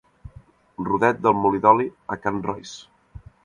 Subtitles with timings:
[0.87, 3.25] Rodet del molí d'oli a can Royce.